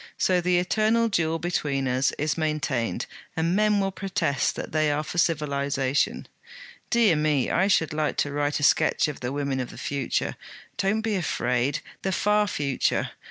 [0.17, 3.05] 'So the eternal duel between us is maintained,
[3.37, 6.27] and men will protest that they are for civilization.
[6.89, 10.37] Dear me, I should like to write a sketch of the women of the future
[10.75, 11.81] don't be afraid!
[12.01, 13.11] the far future.